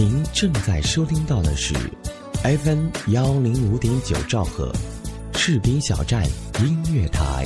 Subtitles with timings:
[0.00, 1.74] 您正在收听到的是
[2.42, 4.72] FM 幺零五点九兆赫，
[5.34, 6.24] 士兵小站
[6.58, 7.44] 音乐台。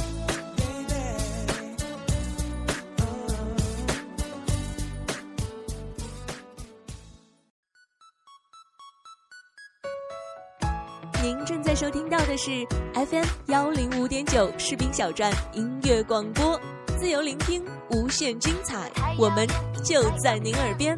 [11.21, 12.64] 您正在收听到的是
[12.95, 16.61] FM 幺零五点九士兵小站音乐广播，
[16.96, 19.45] 自由聆听，无限精彩，我们
[19.82, 20.96] 就在您耳边。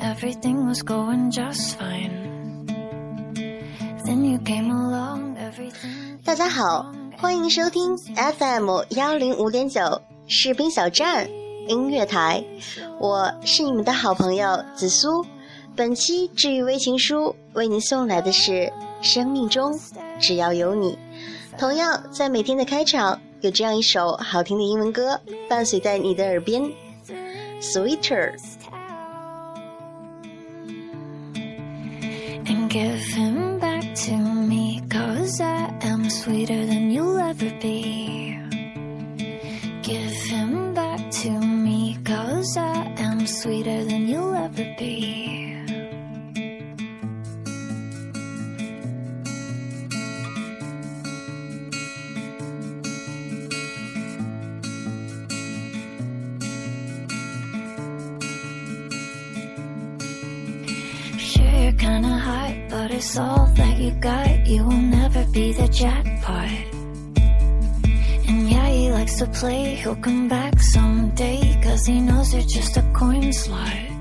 [0.00, 2.66] Everything was going just fine.
[4.04, 6.18] Then you came along, everything.
[6.24, 9.80] 大家好，欢迎收听 FM 幺零五点九
[10.26, 11.28] 士兵小站
[11.68, 12.42] 音乐台，
[12.98, 15.24] 我是你们的好朋友紫苏。
[15.74, 18.70] 本期治愈微情书为您送来的是
[19.00, 19.72] 生命中
[20.20, 20.98] 只要有你。
[21.58, 26.62] 同样，在每天的开场有这样一首好听的英文歌伴随在你的耳边
[27.60, 28.34] ，Sweeter。
[32.72, 38.38] Give him back to me, cause I am sweeter than you'll ever be.
[39.82, 45.51] Give him back to me, cause I am sweeter than you'll ever be.
[62.82, 64.46] Hot, but it's all that you got.
[64.46, 66.50] You will never be the jackpot.
[68.28, 71.60] And yeah, he likes to play, he'll come back someday.
[71.62, 73.91] Cause he knows you're just a coin slot.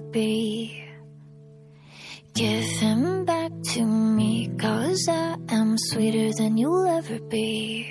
[0.00, 0.84] Be.
[2.34, 7.88] Give him back to me, cause I am sweeter than you'll ever be.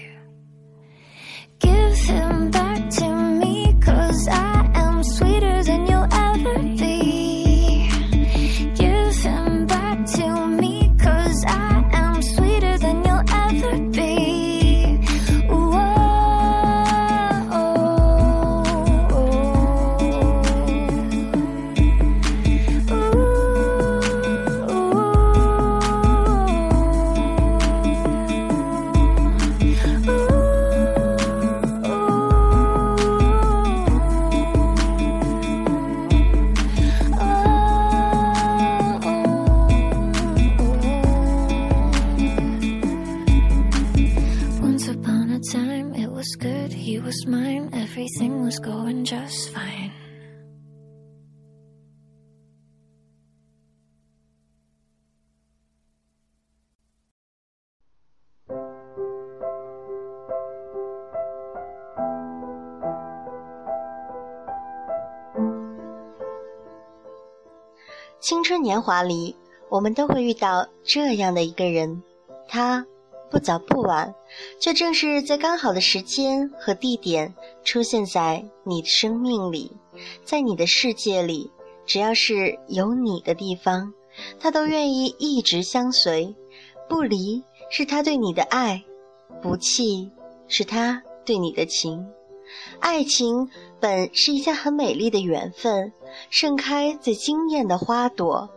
[1.59, 3.09] Give him back to
[3.41, 6.26] me, cause I am sweeter than you'll ever
[68.27, 69.33] 青春年华里，
[69.69, 72.03] 我们都会遇到这样的一个人，
[72.45, 72.85] 他
[73.31, 74.13] 不早不晚，
[74.59, 77.33] 却正是在刚好的时间和地点
[77.63, 79.71] 出现在你的生命里，
[80.25, 81.49] 在你的世界里，
[81.85, 83.93] 只要是有你的地方，
[84.41, 86.35] 他都愿意一直相随。
[86.89, 87.41] 不离
[87.71, 88.83] 是他对你的爱，
[89.41, 90.11] 不弃
[90.49, 92.05] 是他对你的情。
[92.79, 95.91] 爱情本是一件很美丽的缘分，
[96.29, 98.49] 盛开最惊艳的花朵，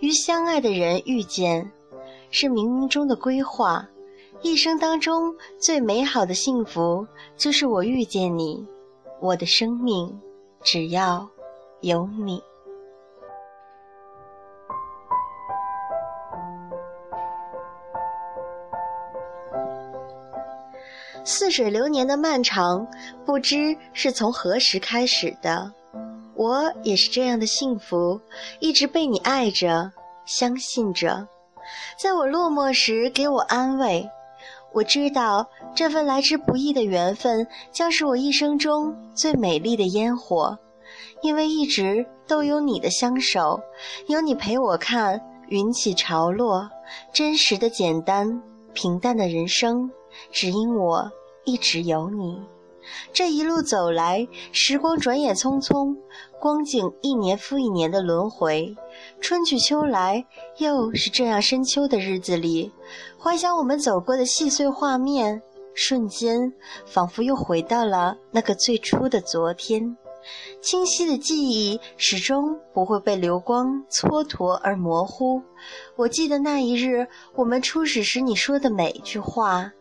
[0.00, 1.70] 与相爱的人遇见，
[2.30, 3.88] 是冥冥中的规划。
[4.40, 8.64] 一生当中最美好的幸福，就是我遇见你，
[9.20, 10.20] 我的生命
[10.62, 11.28] 只要
[11.80, 12.40] 有你。
[21.28, 22.86] 似水流年的漫长，
[23.26, 25.70] 不知是从何时开始的。
[26.34, 28.18] 我也是这样的幸福，
[28.60, 29.92] 一直被你爱着，
[30.24, 31.28] 相信着，
[32.00, 34.08] 在我落寞时给我安慰。
[34.72, 40.56] 我知道这份来之不易的缘分，将是我一生中最美丽的烟火，
[41.20, 43.60] 因为一直都有你的相守，
[44.06, 46.70] 有你陪我看云起潮落，
[47.12, 48.42] 真实的简单
[48.72, 49.90] 平淡的人生，
[50.32, 51.12] 只因我。
[51.48, 52.42] 一直有你，
[53.10, 55.96] 这一路走来，时光转眼匆匆，
[56.38, 58.76] 光景一年复一年的轮回，
[59.18, 60.26] 春去秋来，
[60.58, 62.70] 又是这样深秋的日子里，
[63.18, 65.40] 怀想我们走过的细碎画面，
[65.72, 66.52] 瞬间
[66.84, 69.96] 仿佛又回到了那个最初的昨天，
[70.60, 75.40] 清晰的记忆始终不会被流光蹉跎而模糊。
[75.96, 79.72] 我记得那一日，我们初始时你说的每一句话。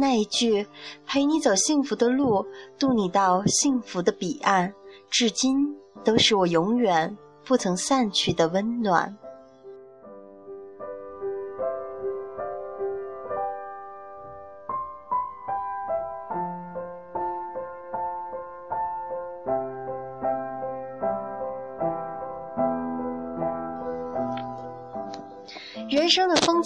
[0.00, 0.66] 那一句
[1.06, 2.46] “陪你走幸福的路，
[2.78, 4.72] 渡你到幸福的彼岸”，
[5.10, 7.14] 至今都是我永远
[7.44, 9.14] 不曾散去的温暖。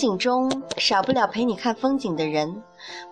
[0.04, 2.62] 景中，少不了陪你看风景的人。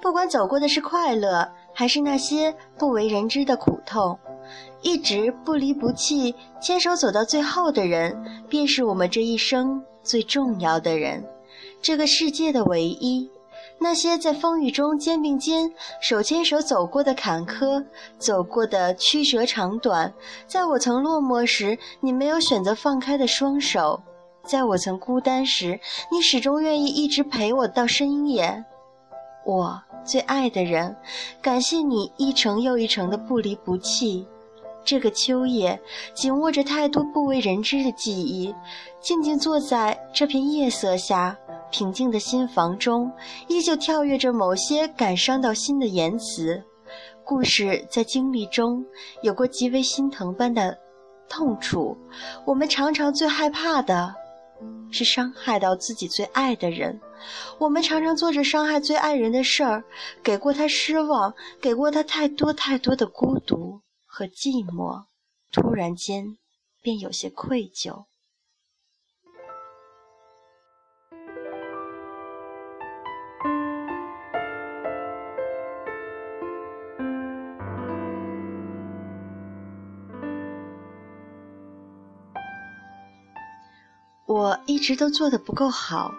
[0.02, 4.18] 不管走过的是快乐，还是那些不为人知的苦痛，
[4.82, 8.14] 一直不离不弃、牵手走到最后的人，
[8.46, 11.24] 便是我们这一生最重要的人，
[11.80, 13.30] 这个世界的唯一。
[13.78, 17.82] 那些在风雨中肩并肩、手牵手走过的坎坷，
[18.18, 20.12] 走过的曲折长短，
[20.46, 24.00] 在我曾落寞时，你没有选择放开的双手。
[24.44, 25.78] 在我曾孤单时，
[26.10, 28.64] 你始终愿意一直陪我到深夜。
[29.44, 30.96] 我最爱的人，
[31.40, 34.26] 感谢你一程又一程的不离不弃。
[34.84, 35.80] 这个秋夜，
[36.12, 38.52] 紧握着太多不为人知的记忆，
[39.00, 41.38] 静静坐在这片夜色下，
[41.70, 43.10] 平静的心房中，
[43.46, 46.60] 依旧跳跃着某些感伤到心的言辞。
[47.24, 48.84] 故事在经历中
[49.22, 50.76] 有过极为心疼般的
[51.28, 51.96] 痛楚，
[52.44, 54.12] 我们常常最害怕的。
[54.92, 57.00] 是伤害到自己最爱的人，
[57.58, 59.82] 我们常常做着伤害最爱人的事儿，
[60.22, 65.04] 给过他失望，给过他太多太多的孤独和寂寞，
[65.50, 66.36] 突然间
[66.82, 68.04] 便有些愧疚。
[84.32, 86.10] 我一直都做的不够好，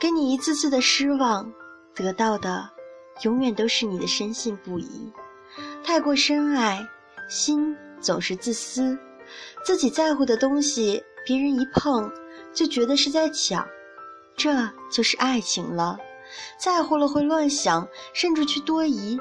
[0.00, 1.48] 给你一次次的失望，
[1.94, 2.68] 得到的
[3.22, 5.08] 永远都是你的深信不疑。
[5.84, 6.84] 太过深爱，
[7.28, 8.98] 心总是自私，
[9.64, 12.10] 自己在乎的东西，别人一碰
[12.52, 13.64] 就觉得是在抢，
[14.36, 15.96] 这就是爱情了。
[16.58, 19.16] 在乎了会乱想，甚至去多疑，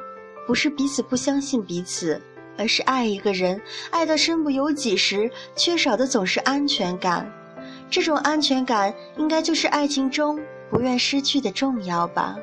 [0.47, 2.19] 不是彼此不相信彼此，
[2.57, 7.31] 而是爱一个人，爱到身不由己时，缺少的总是安全感。
[7.93, 12.35] 这种安全感，应该就是爱情中不愿失去的重要吧。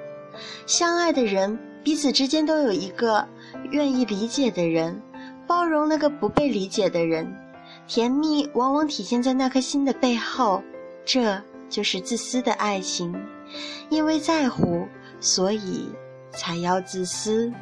[0.65, 3.27] 相爱的人，彼此之间都有一个
[3.73, 5.03] 愿意理解的人，
[5.49, 7.37] 包容那个不被理解的人。
[7.89, 10.63] 甜蜜往往体现在那颗心的背后，
[11.05, 13.13] 这就是自私的爱情。
[13.89, 14.87] 因为在乎，
[15.19, 15.89] 所以
[16.31, 17.53] 才要自私。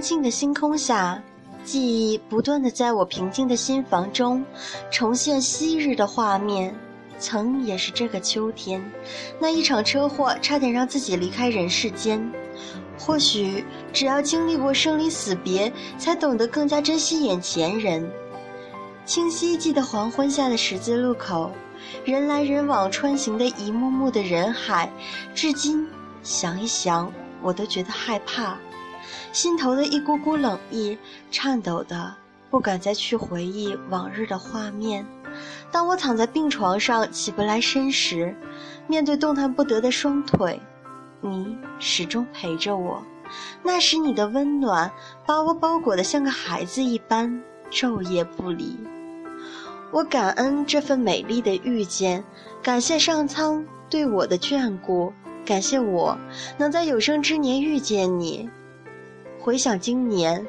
[0.00, 1.22] 静的星空下，
[1.64, 1.80] 记
[2.12, 4.44] 忆不断的在我平静的心房中
[4.90, 6.74] 重现昔日的画面。
[7.18, 8.82] 曾也是这个秋天，
[9.38, 12.32] 那一场车祸差点让自己离开人世间。
[12.98, 18.10] 或许只要经历过生离死别，才懂得更加珍惜眼前人。
[19.04, 21.50] 清晰记得黄昏下的十字路口，
[22.04, 24.90] 人来人往穿行的一幕幕的人海，
[25.34, 25.86] 至今
[26.22, 28.56] 想一想，我都觉得害怕，
[29.32, 30.98] 心头的一股股冷意，
[31.30, 32.14] 颤抖的
[32.50, 35.06] 不敢再去回忆往日的画面。
[35.70, 38.34] 当我躺在病床上起不来身时，
[38.86, 40.60] 面对动弹不得的双腿，
[41.20, 43.02] 你始终陪着我。
[43.62, 44.90] 那时你的温暖
[45.24, 47.40] 把我包裹得像个孩子一般，
[47.70, 48.76] 昼夜不离。
[49.92, 52.24] 我感恩这份美丽的遇见，
[52.62, 55.12] 感谢上苍对我的眷顾，
[55.44, 56.18] 感谢我
[56.58, 58.50] 能在有生之年遇见你。
[59.40, 60.46] 回想今年。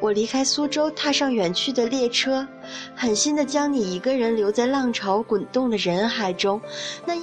[0.00, 2.46] 我离开苏州，踏上远去的列车，
[2.94, 6.60] 狠心的将你一个人留在浪潮滚动的人海中，
[7.04, 7.14] 那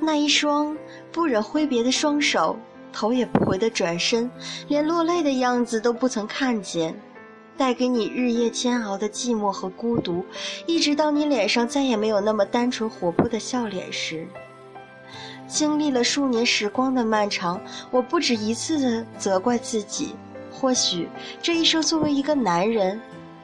[0.00, 0.76] 那一双
[1.12, 2.58] 不忍挥别的双手，
[2.92, 4.28] 头也不回的转身，
[4.66, 7.00] 连落泪的样子都不曾看见，
[7.56, 10.24] 带给你日夜煎熬的寂寞和孤独，
[10.66, 14.26] 一直到你脸上再也没有那么单纯活泼的笑脸时，
[15.50, 20.14] 经历了数年时光的漫长，我不止一次的责怪自己。
[20.52, 21.08] 或许
[21.42, 23.00] 这一生作为一个男人，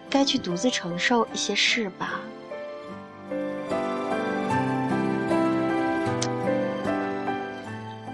[0.09, 2.21] 该去独自承受一些事吧。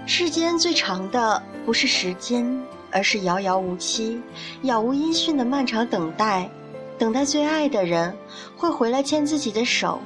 [0.05, 4.21] 世间最长的不是时间，而是遥遥无期、
[4.63, 6.49] 杳无音讯的漫长等待。
[6.97, 8.15] 等待最爱的人
[8.55, 9.99] 会回来牵自己的手，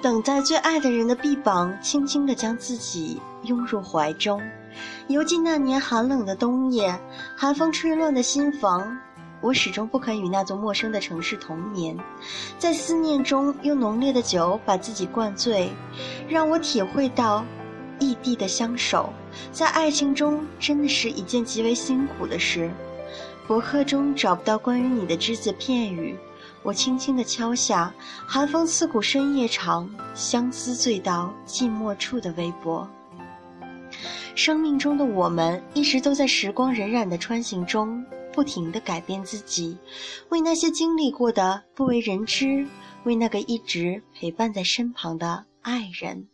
[0.00, 4.40] 等待最爱的人的臂膀轻轻地将自己拥入怀中。
[5.08, 6.96] 犹记那年寒冷的冬夜，
[7.36, 8.96] 寒风吹乱的心房，
[9.40, 11.96] 我始终不肯与那座陌生的城市同眠，
[12.58, 15.70] 在思念中用浓烈的酒把自己灌醉，
[16.28, 17.44] 让我体会到
[17.98, 19.12] 异地的相守，
[19.50, 22.70] 在爱情中真的是一件极为辛苦的事。
[23.48, 26.16] 博客中找不到关于你的只字片语，
[26.62, 27.92] 我轻轻地敲下
[28.26, 32.88] “寒风刺骨深夜长，相思醉到寂寞处”的微博。
[34.34, 39.76] 生命中的我们一直都在时光荏苒的穿行中，不停地改变自己，
[40.28, 42.66] 为那些经历过的不为人知，
[43.04, 46.28] 为那个一直陪伴在身旁的爱人。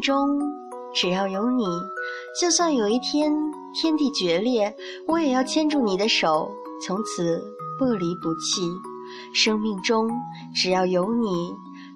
[0.00, 0.40] 中，
[0.94, 1.64] 只要有你，
[2.40, 3.32] 就算有一天
[3.74, 4.74] 天地决裂，
[5.06, 6.50] 我也要牵住你的手，
[6.84, 7.42] 从此
[7.78, 8.62] 不离不弃。
[9.34, 10.08] 生命中，
[10.54, 11.52] 只要有你，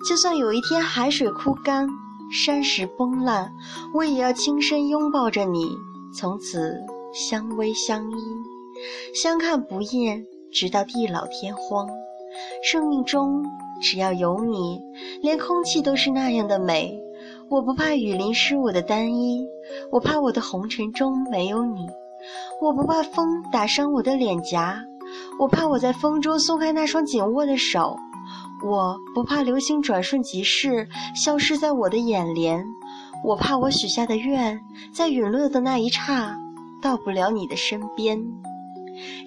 [0.09, 1.89] 就算有一天海水枯干，
[2.33, 3.53] 山石崩烂，
[3.95, 5.77] 我也要轻身拥抱着你，
[6.13, 6.75] 从此
[7.13, 8.17] 相偎相依，
[9.15, 11.87] 相看不厌，直到地老天荒。
[12.65, 13.45] 生命中，
[13.81, 14.81] 只要有你，
[15.23, 17.01] 连空气都是那样的美。
[17.55, 19.47] 我不怕雨淋湿我的单衣，
[19.93, 21.87] 我怕我的红尘中没有你；
[22.61, 24.83] 我不怕风打伤我的脸颊，
[25.39, 27.95] 我怕我在风中松开那双紧握的手；
[28.67, 32.61] 我不怕流星转瞬即逝，消失在我的眼帘；
[33.23, 34.61] 我怕我许下的愿，
[34.93, 36.37] 在陨落的那一刹，
[36.83, 38.21] 到不了你的身边。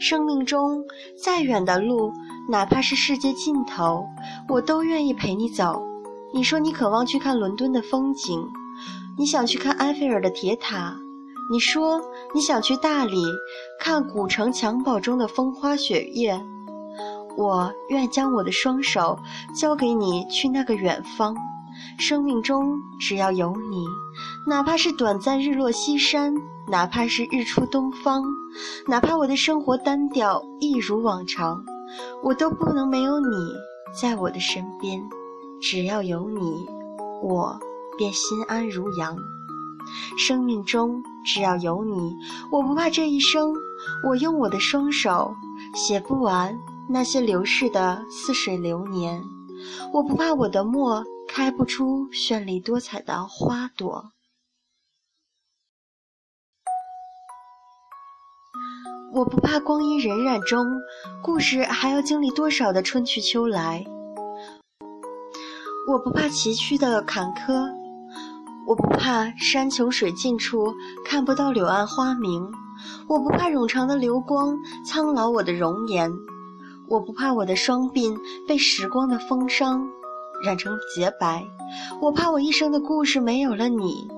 [0.01, 0.83] 生命中
[1.23, 2.11] 再远的路，
[2.49, 4.03] 哪怕是世界尽头，
[4.49, 5.86] 我都愿意陪你走。
[6.33, 8.45] 你说你渴望去看伦敦的风景，
[9.17, 10.95] 你想去看埃菲尔的铁塔。
[11.49, 12.01] 你说
[12.35, 13.23] 你想去大理
[13.79, 16.39] 看古城襁褓中的风花雪月。
[17.37, 19.17] 我愿将我的双手
[19.55, 21.35] 交给你，去那个远方。
[21.99, 23.85] 生命中只要有你，
[24.47, 26.33] 哪怕是短暂日落西山，
[26.67, 28.21] 哪怕是日出东方，
[28.87, 31.63] 哪怕我的生活单调一如往常，
[32.23, 33.27] 我都不能没有你
[34.01, 35.01] 在我的身边。
[35.61, 36.67] 只要有你，
[37.21, 37.59] 我
[37.97, 39.17] 便心安如羊。
[40.17, 42.13] 生命中只要有你，
[42.51, 43.53] 我不怕这一生，
[44.05, 45.33] 我用我的双手
[45.73, 46.57] 写不完
[46.89, 49.23] 那些流逝的似水流年。
[49.93, 54.11] 我不怕我的墨开不出绚丽多彩的花朵。
[59.13, 60.65] 我不怕光阴荏苒中，
[61.23, 63.85] 故事还要经历多少的春去秋来。
[65.87, 67.65] 我不怕崎岖的坎坷，
[68.67, 70.75] 我不怕山穷水尽处
[71.05, 72.45] 看不到柳暗花明，
[73.07, 74.53] 我不怕冗长的流光
[74.85, 76.11] 苍老我的容颜，
[76.89, 79.87] 我不怕我的双鬓被时光的风霜
[80.43, 81.47] 染成洁白。
[82.01, 84.09] 我怕我一生的故事没有了你，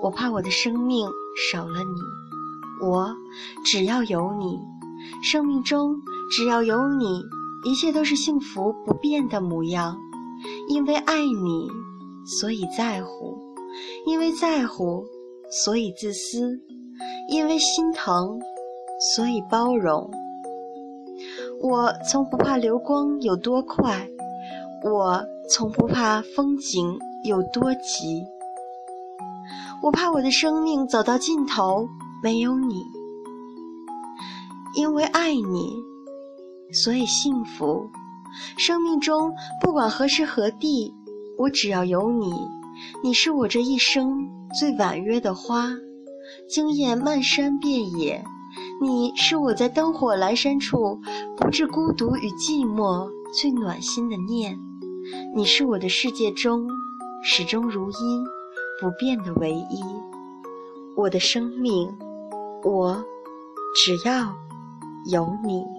[0.00, 1.06] 我怕我的生命
[1.52, 2.88] 少了你。
[2.88, 3.14] 我
[3.66, 4.58] 只要有你，
[5.22, 5.94] 生命中
[6.30, 7.22] 只要有你，
[7.64, 9.94] 一切都是幸福不变的模样。
[10.68, 11.68] 因为爱你，
[12.40, 13.36] 所以在乎；
[14.06, 15.04] 因为在乎，
[15.50, 16.60] 所以自私；
[17.28, 18.38] 因为心疼，
[19.14, 20.10] 所以包容。
[21.60, 24.08] 我从不怕流光有多快，
[24.84, 28.24] 我从不怕风景有多急。
[29.82, 31.88] 我怕我的生命走到尽头
[32.22, 32.82] 没有你，
[34.74, 35.72] 因为爱你，
[36.72, 37.88] 所以幸福。
[38.56, 39.32] 生命中
[39.62, 40.94] 不管何时何地，
[41.36, 42.32] 我只要有你，
[43.02, 45.68] 你是我这一生最婉约的花，
[46.48, 48.24] 惊艳漫山遍野。
[48.80, 50.98] 你是我在灯火阑珊处
[51.36, 54.58] 不致孤独与寂寞最暖心的念，
[55.34, 56.66] 你是我的世界中
[57.22, 57.94] 始终如一
[58.80, 59.82] 不变的唯一。
[60.96, 61.88] 我的生命，
[62.64, 63.04] 我
[63.76, 64.34] 只要
[65.10, 65.77] 有你。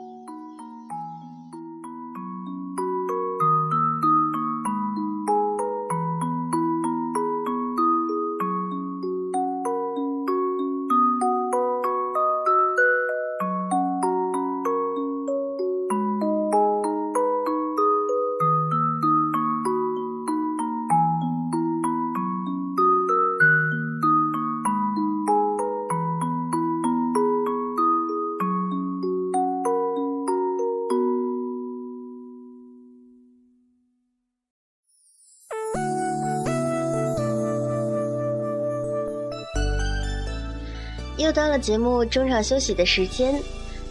[41.29, 43.39] 又到了节目中场休息的时间，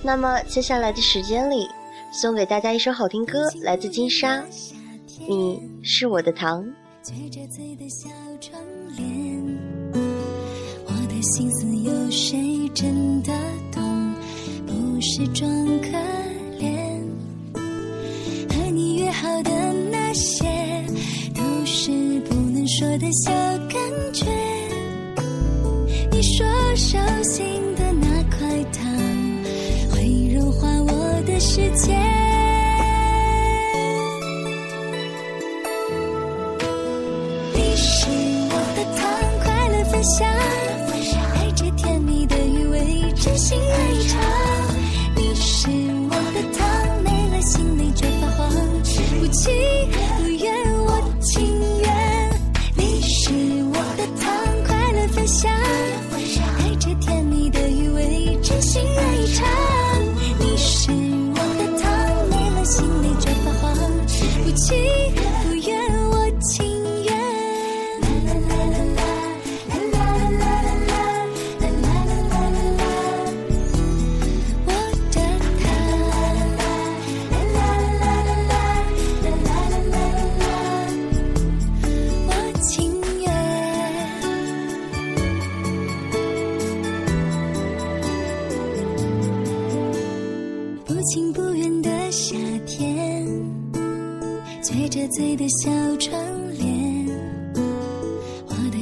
[0.02, 1.68] 那么接下来的时间里，
[2.12, 4.40] 送给大家一首好听歌，来自金莎，
[5.28, 6.64] 《你是我的糖》。
[10.84, 13.32] 我的心思有谁真的
[13.70, 14.14] 懂？
[14.66, 15.48] 不是装
[39.98, 40.28] 分享，
[41.34, 44.16] 带着甜蜜的余味，真心爱尝。
[45.16, 45.68] 你是
[46.08, 48.48] 我的糖，没了心里就发慌，
[49.18, 49.52] 不情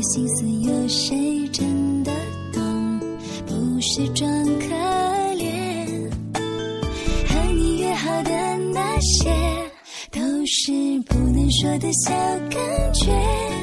[0.06, 2.12] 心思有谁真的
[2.52, 3.00] 懂？
[3.44, 4.66] 不是装可
[5.34, 8.30] 怜，和你约好的
[8.72, 9.28] 那些，
[10.12, 10.70] 都是
[11.06, 12.12] 不能说的小
[12.48, 13.55] 感觉。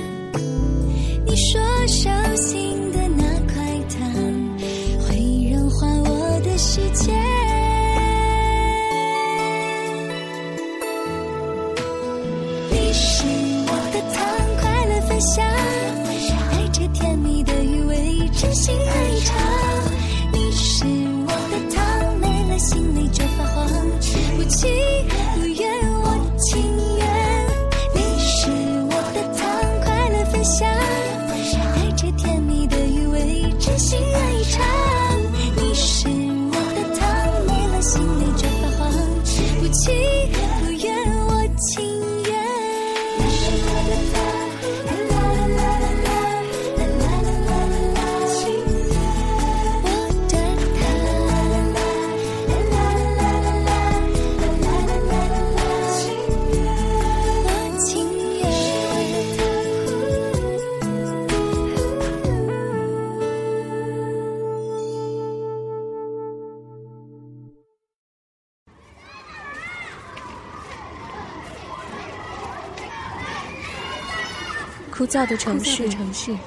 [75.13, 75.88] 燥的城市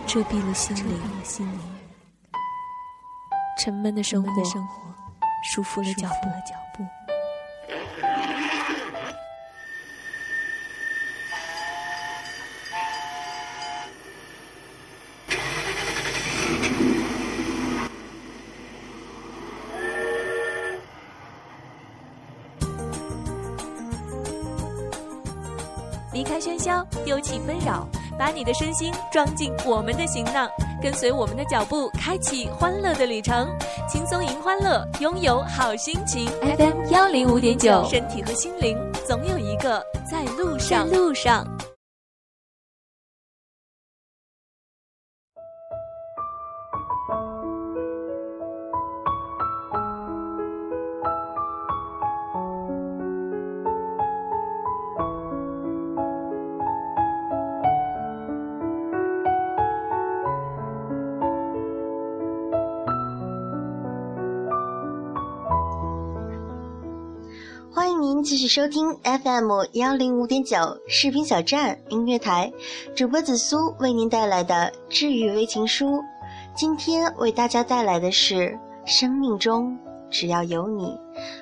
[0.09, 1.01] 遮蔽了心灵，
[3.61, 4.29] 沉闷的生活
[5.45, 6.09] 束缚了脚
[6.75, 6.85] 步。
[26.13, 27.87] 离开喧嚣，丢弃纷扰，
[28.19, 30.49] 把你的身心装进我们的行囊，
[30.83, 33.49] 跟随我们的脚步，开启欢乐的旅程，
[33.89, 36.27] 轻松迎欢乐，拥有好心情。
[36.41, 40.89] FM 幺零五点九，身体和心灵总有一个在路上。
[40.89, 41.47] 路上。
[68.27, 70.57] 继续收听 FM 幺零五点九
[70.89, 72.53] 视频小站音乐台，
[72.93, 76.03] 主播紫苏为您带来的治愈微情书。
[76.53, 78.35] 今天为大家带来的是
[78.85, 79.79] 《生命中
[80.11, 80.87] 只要有你》。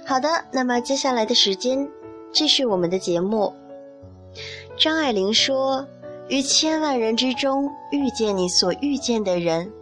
[0.07, 1.89] 好的，那么接下来的时间
[2.31, 3.55] 继续我们的节目。
[4.77, 5.87] 张爱玲说
[6.29, 9.73] ：“于千万人之中遇见你所遇见的人，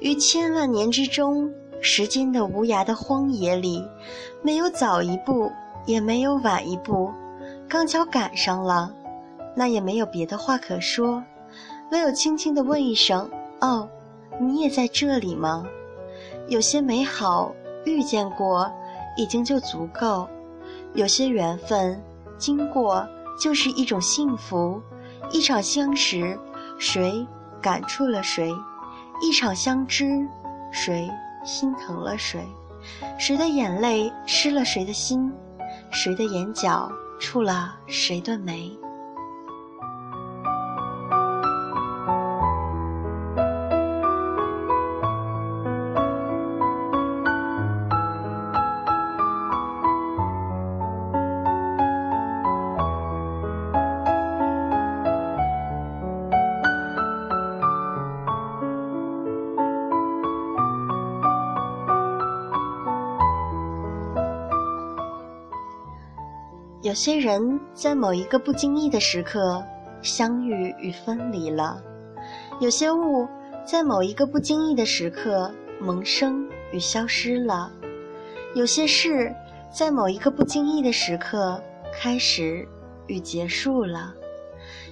[0.00, 3.82] 于千万年之中，时间的无涯的荒野里，
[4.42, 5.50] 没有早一步。”
[5.86, 7.12] 也没有晚一步，
[7.68, 8.92] 刚巧赶上了，
[9.54, 11.22] 那也没有别的话可说，
[11.90, 13.88] 唯有轻轻地问一声：“哦，
[14.40, 15.64] 你也在这里吗？”
[16.48, 18.70] 有些美好遇见过，
[19.16, 20.28] 已经就足够；
[20.94, 22.00] 有些缘分
[22.38, 23.06] 经过，
[23.40, 24.80] 就是一种幸福。
[25.32, 26.38] 一场相识，
[26.78, 27.24] 谁
[27.60, 28.52] 感触了谁？
[29.22, 30.26] 一场相知，
[30.72, 31.08] 谁
[31.44, 32.44] 心疼了谁？
[33.18, 35.32] 谁的眼泪湿了谁的心？
[35.90, 38.79] 谁的眼角触了谁的眉？
[66.90, 69.64] 有些人在某一个不经意的时刻
[70.02, 71.80] 相遇与分离了，
[72.58, 73.28] 有些物
[73.64, 77.70] 在某一个不经意的时刻萌生与消失了，
[78.56, 79.32] 有些事
[79.72, 81.62] 在某一个不经意的时刻
[81.94, 82.66] 开始
[83.06, 84.12] 与结束了，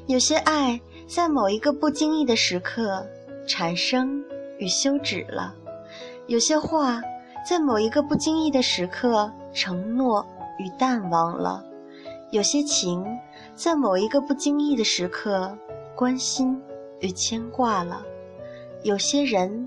[0.06, 3.04] 有些爱在某一个不经意的时刻
[3.44, 4.22] 产生
[4.60, 5.52] 与休止了，
[6.28, 7.02] 有些话
[7.44, 10.24] 在某一个不经意的时刻承诺
[10.60, 11.64] 与淡忘了。
[12.30, 13.02] 有些情，
[13.54, 15.56] 在某一个不经意的时刻，
[15.94, 16.60] 关心
[17.00, 18.02] 与牵挂了；
[18.82, 19.66] 有些人，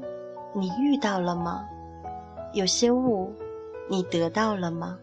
[0.54, 1.68] 你遇到了吗？
[2.54, 3.34] 有些物，
[3.90, 5.00] 你得到了吗？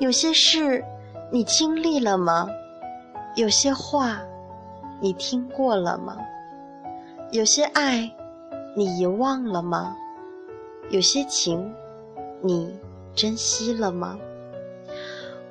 [0.00, 0.82] 有些事，
[1.30, 2.48] 你经历了吗？
[3.36, 4.22] 有些话，
[5.02, 6.16] 你听过了吗？
[7.30, 8.10] 有些爱，
[8.74, 9.94] 你遗忘了吗？
[10.88, 11.70] 有些情，
[12.40, 12.74] 你
[13.14, 14.18] 珍惜了吗？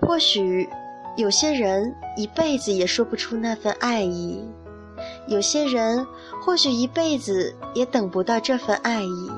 [0.01, 0.67] 或许。
[1.15, 4.43] 有些人一辈子也说不出那份爱意，
[5.27, 6.05] 有些人
[6.43, 9.31] 或许一辈子也等不到这份爱意，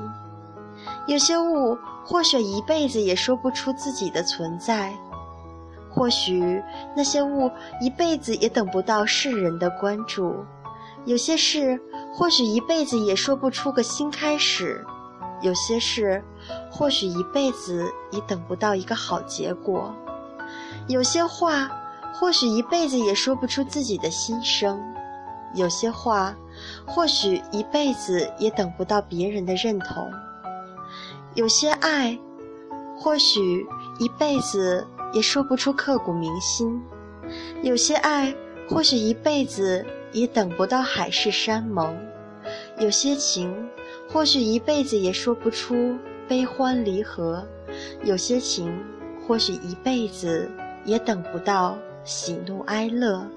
[1.06, 4.94] 有些物或许一辈子也说不出自己的存在，
[5.90, 6.62] 或许
[6.96, 10.34] 那些物一辈子也等不到世人的关注，
[11.04, 11.78] 有些事
[12.14, 14.82] 或许一辈子也说不出个新开始，
[15.42, 16.24] 有些事
[16.70, 19.94] 或许一辈子也等不到一个好结果。
[20.88, 21.68] 有些话，
[22.14, 24.78] 或许一辈子也说不出自己的心声；
[25.52, 26.36] 有些话，
[26.86, 30.08] 或许一辈子也等不到别人的认同；
[31.34, 32.16] 有些爱，
[32.96, 33.66] 或许
[33.98, 36.80] 一辈子也说不出刻骨铭心；
[37.62, 38.32] 有些爱，
[38.68, 41.96] 或许一辈子也等不到海誓山盟；
[42.78, 43.52] 有些情，
[44.08, 45.96] 或许一辈子也说不出
[46.28, 47.42] 悲欢离合；
[48.04, 48.72] 有些情，
[49.26, 50.48] 或许一辈子。
[50.86, 53.28] 也等不到喜怒哀乐。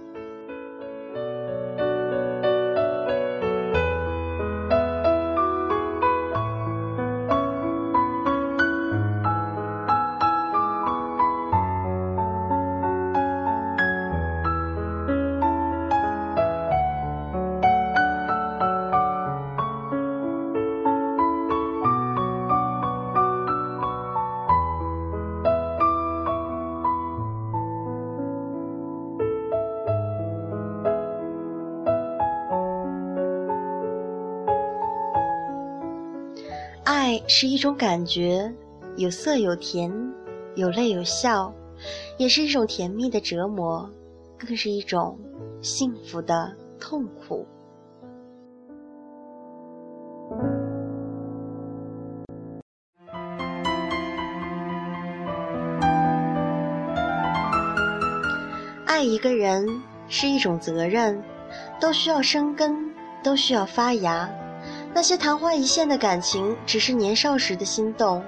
[37.32, 38.52] 是一种感觉，
[38.98, 39.94] 有涩有甜，
[40.56, 41.54] 有泪有笑，
[42.18, 43.88] 也是一种甜蜜的折磨，
[44.36, 45.16] 更是一种
[45.62, 47.46] 幸福的痛苦。
[58.88, 59.68] 爱一个人
[60.08, 61.24] 是一种责任，
[61.80, 62.92] 都需要生根，
[63.24, 64.28] 都需要发芽。
[64.94, 68.24] 那些昙花一现的感情，只是年少时的心动，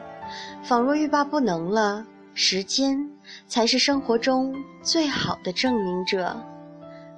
[0.63, 2.05] 仿若欲罢不能了。
[2.33, 2.97] 时间
[3.45, 6.41] 才是生活中最好的证明者。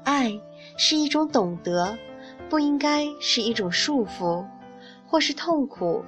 [0.03, 0.31] 爱
[0.75, 1.95] 是一种懂得，
[2.49, 4.43] 不应该是一种束缚，
[5.05, 6.03] 或是痛苦。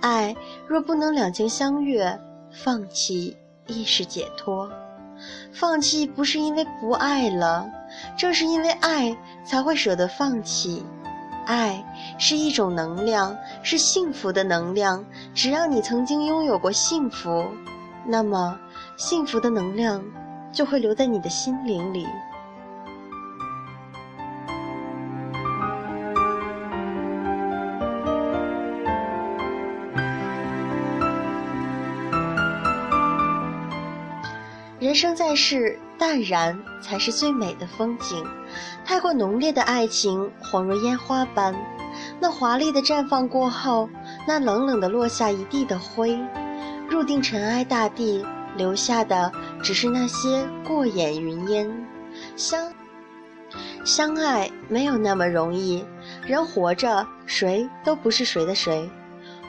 [0.00, 0.34] 爱
[0.66, 2.18] 若不能两情相悦，
[2.50, 4.68] 放弃亦是解脱。
[5.52, 7.68] 放弃不是因为不爱了，
[8.16, 10.84] 正是因为爱才会舍得放弃。
[11.48, 11.82] 爱
[12.18, 15.02] 是一种能量，是幸福的能量。
[15.34, 17.46] 只要你曾经拥有过幸福，
[18.06, 18.58] 那么
[18.98, 20.04] 幸福的能量
[20.52, 22.06] 就会留在你的心灵里。
[34.78, 38.24] 人生在世，淡然才是最美的风景。
[38.84, 41.54] 太过浓烈的爱情，恍若烟花般。
[42.20, 43.88] 那华丽的绽放过后，
[44.26, 46.18] 那冷冷的落下一地的灰，
[46.88, 48.24] 入定尘埃大地，
[48.56, 49.32] 留下的
[49.62, 51.86] 只是那些过眼云烟。
[52.36, 52.72] 相
[53.84, 55.84] 相爱没有那么容易，
[56.26, 58.88] 人活着，谁都不是谁的谁。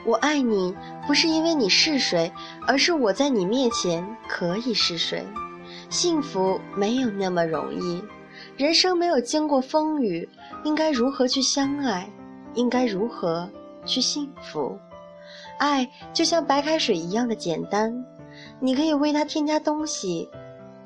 [0.04, 0.74] 我爱你，
[1.06, 2.32] 不是因为你是谁，
[2.66, 5.26] 而是我在你面前可以是谁。
[5.90, 8.02] 幸福没有那么容易，
[8.56, 10.26] 人生没有经过风雨，
[10.64, 12.08] 应该如何去相爱？
[12.54, 13.50] 应该如何
[13.84, 14.78] 去幸福？
[15.58, 17.92] 爱就像白开水一样的简单，
[18.60, 20.28] 你可以为它添加东西，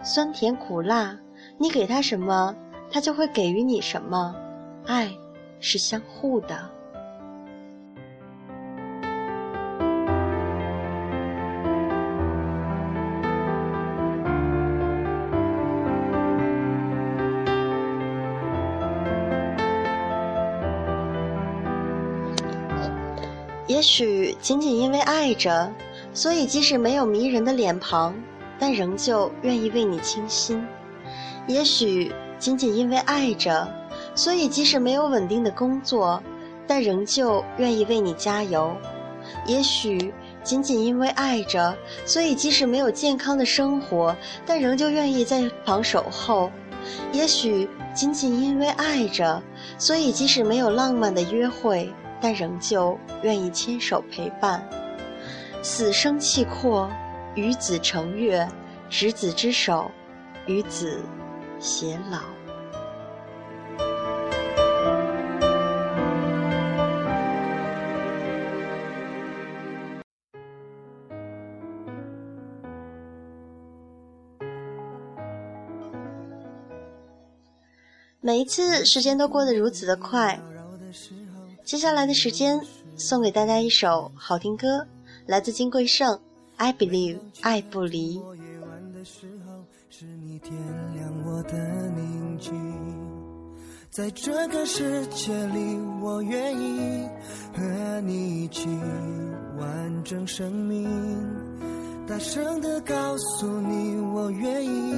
[0.03, 1.19] 酸甜苦辣，
[1.59, 2.55] 你给它什么，
[2.91, 4.35] 它就会给予你什么。
[4.87, 5.11] 爱
[5.61, 6.71] 是相互的。
[23.75, 25.69] 也许仅仅因为爱着，
[26.13, 28.15] 所以即使没有迷人的脸庞，
[28.57, 30.65] 但仍旧愿意为你倾心；
[31.49, 33.67] 也许仅仅因为爱着，
[34.15, 36.23] 所以即使没有稳定的工作，
[36.69, 38.77] 但仍旧愿意为你加油；
[39.45, 44.15] 也许仅仅因为爱着，所以即使没有健康的生活，
[44.47, 46.49] 但仍旧愿意在旁守候；
[47.11, 49.43] 也许仅仅因为爱着，
[49.79, 51.93] 所以即使没有浪漫的约会。
[52.21, 54.67] 但仍旧愿意牵手陪伴，
[55.63, 56.91] 死生契阔，
[57.35, 58.49] 与子成悦，
[58.89, 59.91] 执子之手，
[60.47, 61.03] 与子
[61.61, 62.21] 偕老。
[78.21, 80.41] 每一次时间都过得如此的快。
[81.75, 82.61] 接下来的时间，
[82.95, 84.87] 送给大家一首好听歌，
[85.27, 86.09] 来自金贵晟，
[86.57, 88.23] 《I Believe》，爱不离。
[93.91, 97.09] 在这个世界里，我愿意
[97.57, 98.69] 和你一起
[99.59, 100.89] 完整生命。
[102.07, 104.95] 大声的告诉你，我愿意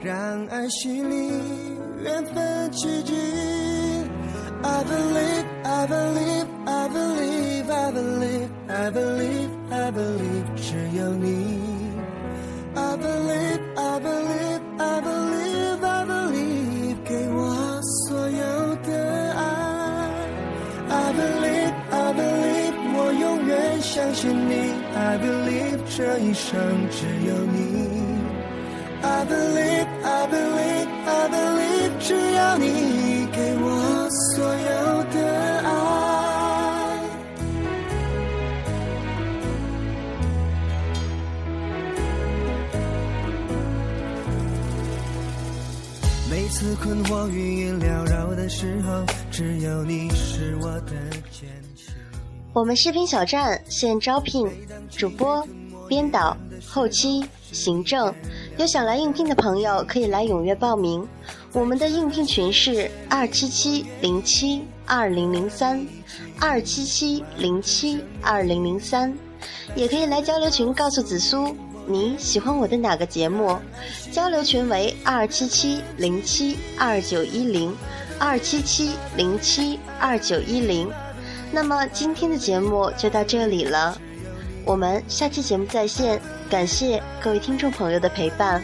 [0.00, 1.32] 让爱洗礼，
[2.02, 3.12] 缘分奇迹。
[4.63, 11.61] I believe, I believe, I believe, I believe, I believe, I believe，只有你。
[12.75, 19.41] I believe, I believe, I believe, I believe，给我所有的爱。
[20.89, 24.73] I believe, I believe，我永远相信你。
[24.95, 26.53] I believe，这一生
[26.89, 27.57] 只有你。
[29.03, 29.56] I believe,
[46.88, 50.92] 困惑云烟缭绕的时候，只有你是我的
[51.30, 51.46] 坚
[51.76, 51.94] 强。
[52.54, 54.50] 我们视频小站现招聘
[54.90, 55.46] 主播、
[55.86, 56.34] 编导、
[56.66, 57.22] 后期、
[57.52, 58.14] 行政。
[58.56, 61.06] 有想来应聘的朋友，可以来踊跃报名。
[61.52, 65.86] 我们的应聘群是二七七零七二零零三
[66.40, 69.12] 二七七零七二零零三，
[69.76, 71.54] 也可以来交流群告诉紫苏
[71.88, 73.58] 你喜欢我的哪个节目。
[74.12, 77.74] 交流群为二七七零七二九一零
[78.18, 80.90] 二七七零七二九一零。
[81.50, 83.98] 那么今天的节目就到这里了，
[84.64, 86.20] 我们下期节目再见。
[86.50, 88.62] 感谢各位听众朋友的陪伴。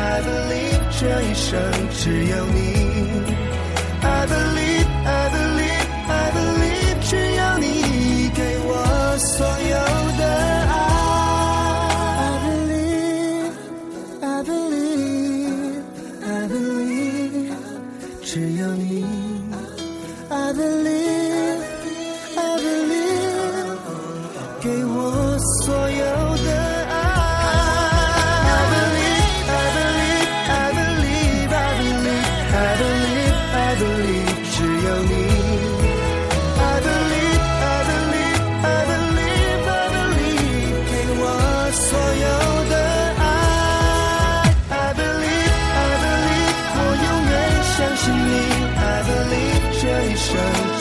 [0.00, 1.60] I believe 这一生
[1.92, 3.47] 只有你。
[4.28, 4.67] believe
[50.00, 50.77] 亲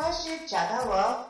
[0.00, 1.26] 方式找到我哦，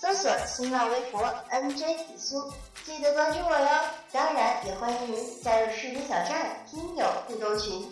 [0.00, 3.84] 搜索新浪微博 NJ 紫苏，记得关注我哟。
[4.10, 7.86] 当然，也欢迎您加入视频小站听友互动群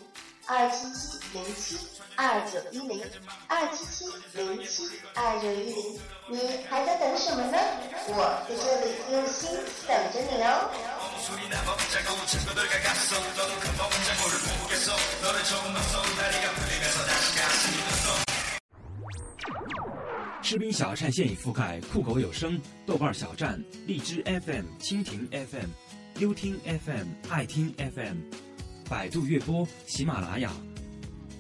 [0.47, 1.79] 二七七零七
[2.17, 3.05] 二九一零
[3.47, 6.01] 二七七零七二九一零。
[6.29, 7.59] 你还在等什么呢？
[8.09, 9.51] 我在这里用心
[9.87, 10.71] 等着你哦。
[20.43, 25.69] 士兵小站现已覆盖酷狗有声、豆瓣小站、荔枝 FM、蜻蜓 FM、
[26.19, 28.17] 优听 FM、爱听 FM、
[28.89, 30.53] 百度乐播、喜马拉雅、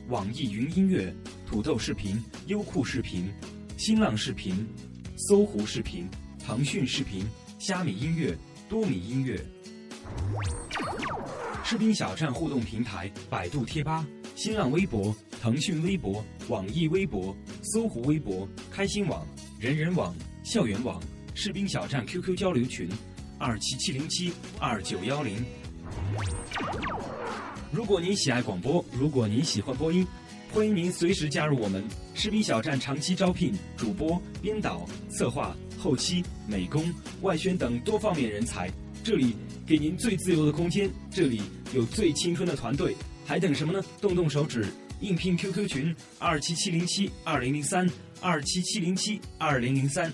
[0.08, 1.12] 网易云音乐、
[1.44, 3.28] 土豆视频、优酷视频、
[3.76, 4.66] 新浪视频、
[5.16, 7.26] 搜狐视频、腾讯视频、
[7.58, 8.36] 虾米音乐、
[8.68, 9.38] 多米音乐。
[11.64, 14.06] 士兵小站互动平台：百度贴吧、
[14.42, 19.24] 新浪微博、腾讯微博、网易微博、搜狐微博、开心网、
[19.56, 21.00] 人人网、校园网。
[21.32, 22.88] 士兵小站 QQ 交流群：
[23.38, 25.44] 二七七零七二九幺零。
[27.70, 30.04] 如果您喜爱广播，如果您喜欢播音，
[30.50, 31.84] 欢迎您随时加入我们。
[32.12, 38.68] 士兵小站长期招聘主播、编导、策划、后期、美工、外宣等多方面人才。
[39.04, 42.96] 这里给您最自由的空间，这里有最青春的团队，
[43.32, 43.82] 还等什么呢？
[43.98, 44.66] 动动手指，
[45.00, 47.88] 应聘 QQ 群二七七零七二零零三
[48.20, 50.12] 二七七零七二零零三。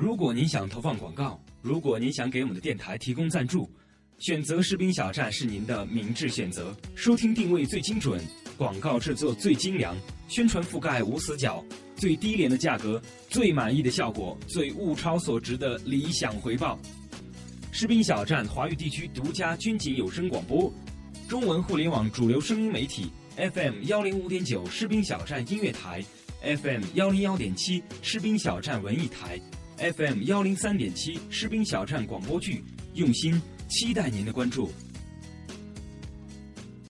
[0.00, 3.70] 如果您想投放广告，如果您想给我们的电台提供赞助，
[4.16, 6.74] 选择士兵小站是您的明智选择。
[6.94, 8.18] 收听定位最精准，
[8.56, 9.94] 广告制作最精良，
[10.28, 11.62] 宣传覆盖无死角。
[11.94, 16.78] 最低廉的价格，最满意的效果，最物超所值的理想回报。
[17.78, 20.72] 士兵小站华语地区独家军警有声广播，
[21.28, 26.02] 中文互联网主流声音媒体 FM 幺零五点九士兵小站音乐台
[26.40, 29.38] ，FM 幺零幺点七士兵小站文艺台
[29.92, 32.64] ，FM 幺零三点七士兵小站广播剧，
[32.94, 34.70] 用心期待您的关注。